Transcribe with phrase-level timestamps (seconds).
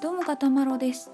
[0.00, 1.10] どうもかたまろです。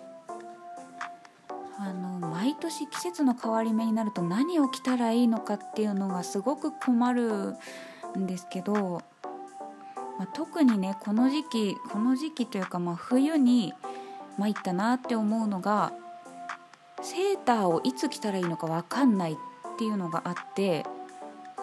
[1.78, 7.54] あの毎年季節の変わり目になると何を着たらいいのかっていうのがすごく困る
[8.18, 9.02] んですけど、
[10.18, 13.72] まあ、特にねこの時期この時期というか、まあ、冬に
[14.36, 15.94] 参ったなって思うのが
[17.00, 19.36] セーターをいつ着たらいいのか分かんないっ
[19.78, 20.84] ていうのがあって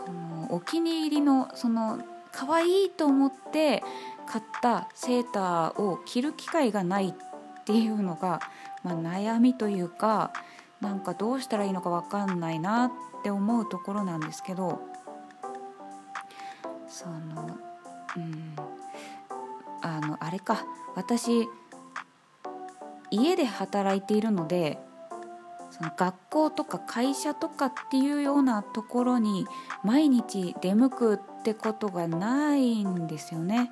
[0.07, 1.99] あのお気に入りのその
[2.31, 3.83] 可愛いと思って
[4.27, 8.41] 買ったセーターを着る機会がないっていうのが、
[8.84, 10.31] まあ、悩みというか
[10.79, 12.91] なんかどうしたらいいのか分かんないなっ
[13.23, 14.81] て思うところなんですけど
[16.88, 17.57] その
[18.17, 18.55] うん
[19.81, 20.65] あのあれか
[20.95, 21.48] 私
[23.09, 24.79] 家で働いているので
[25.71, 29.45] その学校とか会社とかっていうようなところに
[29.84, 33.71] 毎日出向くってことがないんですよね。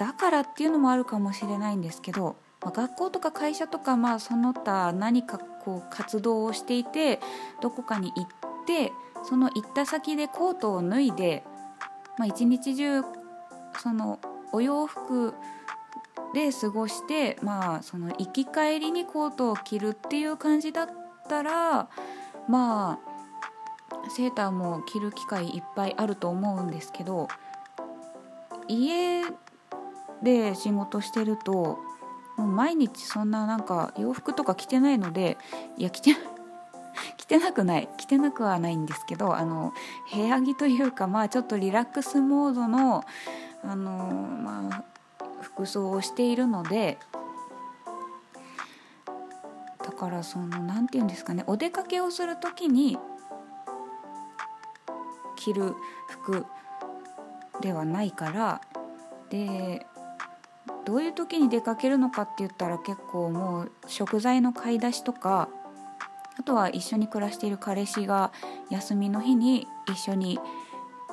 [0.00, 7.20] だからっていうのもあるかもしれないんですけど、まあ、学校とか会社とか、まあ、その他何かこう活動をしていて
[7.60, 8.26] どこかに行っ
[8.66, 8.92] て
[9.24, 11.44] その行った先でコートを脱いで、
[12.16, 13.02] まあ、一日中
[13.78, 14.18] その
[14.52, 15.34] お洋服
[16.32, 20.88] で過ごして、まあ、その行き帰りにコートを着るっていう感じだっ
[21.28, 21.90] たら
[22.48, 27.28] まあセーターも着る機会いっぱいあると思うんですけど
[28.66, 29.24] 家
[30.22, 31.78] で仕事してると
[32.36, 35.36] もう毎日そんななんか洋服とか着てないので
[35.76, 36.16] いや着て
[37.16, 39.72] 着てなくない着てなくはないんですけどあの
[40.12, 43.04] 部屋着というかまあちょっとリラックスモードの
[43.62, 43.92] あの
[44.42, 44.84] まあ
[45.42, 46.98] 服装をしているので
[49.84, 52.98] だからその何て言うんですかねお出かけをする時に
[55.36, 55.74] 着る
[56.08, 56.46] 服
[57.60, 58.60] ではないから
[59.30, 59.86] で
[60.90, 65.48] どういう時に出かけるのかって言ったら結構もう食材の買い出しとか
[66.36, 68.32] あとは一緒に暮らしている彼氏が
[68.70, 70.40] 休みの日に一緒に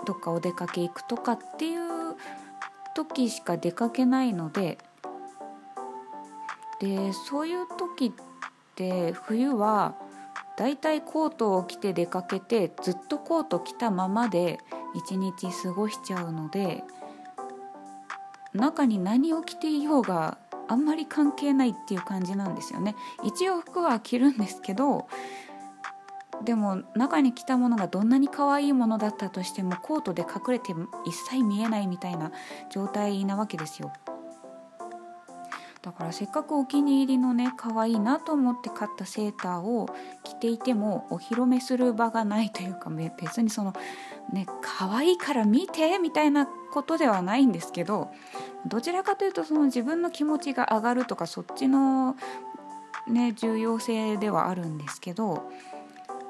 [0.08, 2.16] どっかお出かけ行くとかっていう
[2.96, 4.80] 時しか出かけないので
[6.80, 8.12] でそういう時っ
[8.74, 9.94] て冬は
[10.58, 14.60] だいたいコートを着て出かけてずっとコート着たままで
[14.96, 16.84] 一日過ごしちゃうので
[18.58, 20.38] 中に何を着ていようが
[20.68, 22.96] あんまり関係ないっていう感じなんですよね。
[23.24, 25.08] 一応服は着るんですけど
[26.44, 30.74] でも中に着たものがどんなに可愛いものだったとしてもコートで隠れて
[31.06, 32.32] 一切見えないみたいな
[32.70, 33.92] 状態なわけですよ。
[35.88, 39.88] だからせっかくお気に入りのね可愛いなと思って買ったセーターを
[40.26, 43.74] 着ていてもお披露目する場がないというか別にその
[44.34, 48.12] ね可愛いから見てみたいなことではないんですけど
[48.66, 52.18] どちらかというとその自分の気持ちが上がるとかそっちの
[53.08, 55.50] ね重要性ではあるんですけど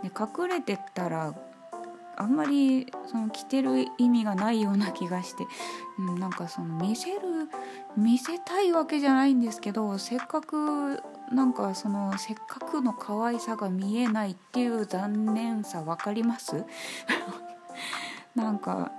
[0.04, 1.34] で隠れてたら
[2.18, 5.46] あんまりその着てる意味がないような気がして、
[6.00, 7.20] うん、なんかその見せる
[7.96, 11.02] 見せたいわけじゃないんですけどせっかく
[11.32, 16.66] なんかそのせっかくの可愛さが見えないっていう残念さ分かります？
[18.36, 18.92] なんか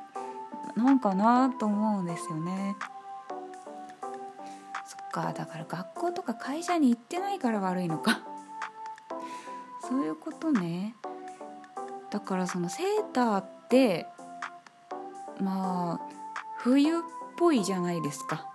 [0.77, 2.77] なんかなと思うんですよね。
[4.87, 8.21] そっかだから学校とか会社に行ってないから悪いのか。
[9.89, 10.95] そういうことね
[12.11, 14.07] だからそのセーターって
[15.41, 16.01] まあ
[16.59, 17.01] 冬っ
[17.37, 18.47] ぽいじゃないですか。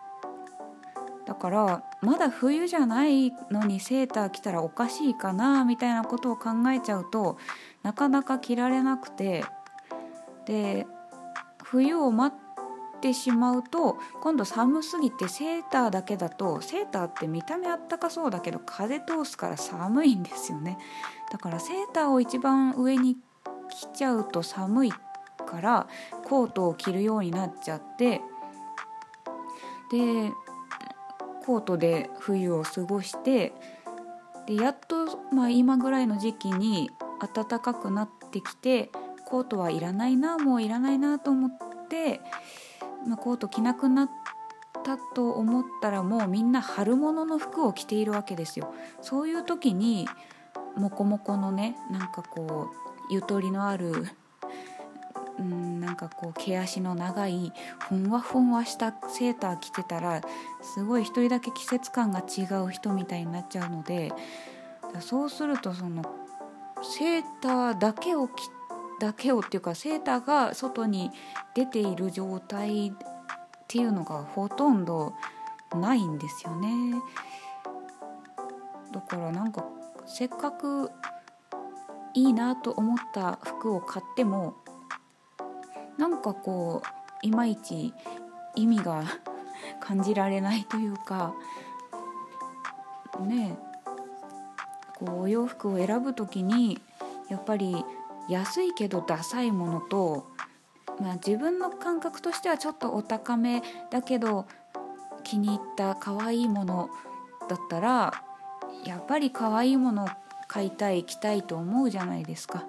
[1.25, 7.37] だからまだ冬じゃないのにセーター着たらおかしいかなみたいなことを考えちゃうと
[7.81, 9.45] なかなか着られなくて。
[10.45, 10.85] で
[11.63, 20.77] 冬を待ってしまうと今度寒すぎてセーターだけだとセーターって見た目あったかそうだけど風通すから寒いんですよね。
[21.31, 23.17] だからセーターを一番上に
[23.73, 25.87] 着ちゃうと寒いから
[26.25, 28.21] コートを着るようになっちゃって
[29.91, 30.31] で
[31.45, 33.53] コートで冬を過ごして
[34.47, 36.89] でやっと、まあ、今ぐらいの時期に
[37.33, 38.91] 暖かくなってきて
[39.25, 41.51] コートはいらないなもういらないなと思っ
[41.89, 42.21] て、
[43.07, 44.09] まあ、コート着なくなっ
[44.83, 48.73] たと思ったらもうみんな春物の服を着ているわけですよ。
[49.01, 50.07] そういう時に
[50.75, 54.07] モコモコのねなんかこうゆとりのある
[55.39, 60.21] うんなんかこう毛足の長いふんわふんわしたセーター着てたら
[60.61, 64.11] すごい一人だけ季節感が違う人みたいになっちゃうので
[64.99, 66.03] そうするとその
[66.83, 68.31] セーターだけを着
[68.99, 71.11] だけをっていうかセーターが外に
[71.55, 72.91] 出ている状態っ
[73.67, 75.13] ていうのがほとんど
[75.75, 77.01] ないんですよね。
[78.91, 79.65] だからなんか
[80.05, 80.91] せっかく
[82.13, 84.55] いいなと思った服を買っても
[85.97, 86.81] なんかこ
[87.23, 87.93] ういまいち
[88.55, 89.03] 意味が
[89.79, 91.33] 感じられないというか
[93.21, 93.57] ね
[94.99, 96.81] こうお洋服を選ぶ時に
[97.29, 97.83] やっぱり
[98.29, 100.27] 安いけどダサいものと、
[100.99, 104.45] まあ、自分の感覚としてはちょっとお高めだけど
[105.23, 106.89] 気に入った可愛いもの
[107.49, 108.13] だったら
[108.85, 110.07] やっぱり可愛いもの
[110.47, 112.65] 買いたい着たいと思うじゃないですか。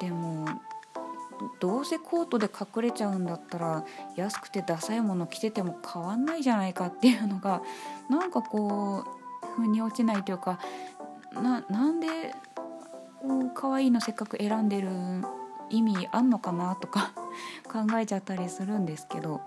[0.00, 0.46] でも
[1.60, 3.84] どうせコートで隠れちゃうんだったら
[4.14, 7.62] 安くてダサいもの着てても変わんないじゃないかっていうのが
[8.08, 10.58] なんかこう腑に落ちないというか
[11.34, 12.34] ななんで
[13.54, 14.88] 可愛いのせっかく選んでる
[15.70, 17.12] 意味あんのかなとか
[17.70, 19.40] 考えちゃったりするんですけど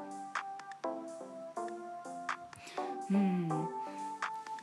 [3.10, 3.59] うん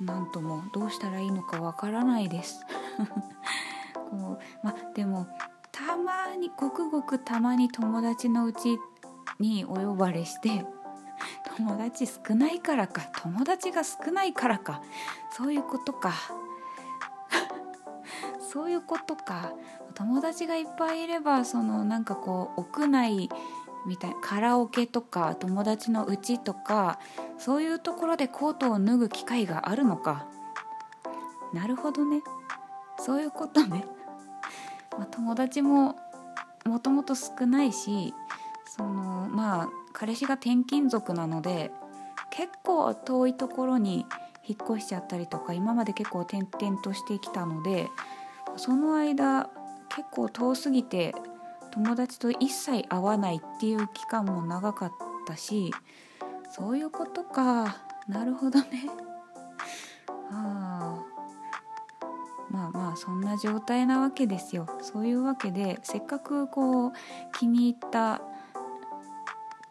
[0.00, 2.64] なんともどうしたらいいのかわからないです。
[4.10, 5.26] こうまでも
[5.72, 8.78] たまにごくごくたまに友達のうち
[9.40, 10.64] にお呼ばれして
[11.56, 14.82] 友達少ないからか友達が少ないからか
[15.30, 16.12] そういうことか。
[18.40, 19.52] そういうことか。
[19.94, 23.30] 友達がいっぱいいればそのなんかこう屋内
[23.86, 26.98] みたいなカラオケとか友達の家とか
[27.38, 30.26] そういうところでコートを脱ぐ機会があるのか。
[31.52, 32.22] なるほどね。
[32.98, 33.86] そういうことね、
[34.98, 35.96] まあ、友達も
[36.64, 38.14] もともと少ないし
[38.66, 41.70] そのまあ彼氏が転勤族なので
[42.30, 44.06] 結構遠いところに
[44.46, 47.88] 引っ越しちゃったりとか今まで結構転々としてきたので
[48.56, 49.48] その間
[49.88, 51.14] 結構遠すぎて
[51.70, 54.92] 友達と一切会わないっていう期間も長かっ
[55.26, 55.72] たし
[56.56, 57.76] そういうことか。
[58.08, 58.66] なるほどね。
[60.32, 61.02] あ
[62.48, 64.66] まあまあそんな状態なわけですよ。
[64.80, 66.92] そういうわけでせっかくこう
[67.38, 68.22] 気に入った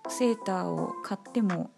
[0.09, 1.71] セーターを買っても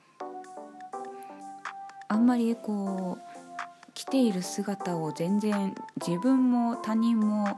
[2.09, 5.73] あんまりこう着ている姿を全然
[6.05, 7.57] 自分も他人も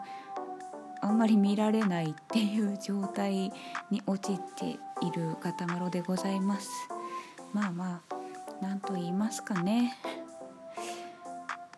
[1.02, 3.52] あんまり見られないっていう状態
[3.90, 6.70] に陥っている片丸でございます。
[7.54, 8.16] まあまあ
[8.62, 9.98] 何と言いますかね。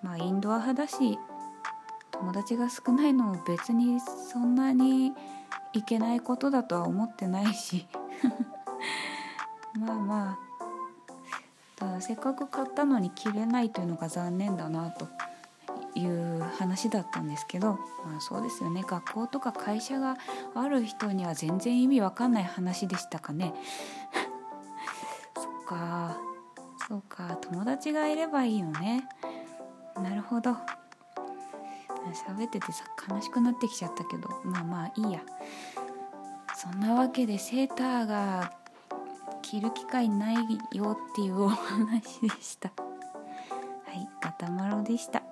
[0.04, 1.18] まあインドア派だし
[2.12, 5.14] 友達が少ないのも別にそんなに
[5.74, 7.88] いけないことだとは思ってないし。
[9.80, 10.52] まあまあ
[12.02, 15.08] せっかく買ったのに着れないというのが残念だなと
[15.96, 17.74] いう話だったんですけど、
[18.06, 18.84] まあ、そうですよね。
[18.88, 20.18] 学校とか会社が
[20.56, 23.54] ある人には全然意味わかんない話でしたかね。
[25.72, 26.18] か。
[26.88, 29.08] そうか友達がいればいいよね。
[29.96, 30.52] なるほど。
[32.28, 34.28] 喋っててさ悲しくなってきちゃったけど。
[34.44, 35.22] まあまあいいや。
[36.56, 38.54] そんなわけでセーターが
[39.42, 40.36] 着る機会ない
[40.74, 42.70] よっていうお話でした。
[42.70, 45.24] はいガタマロでした。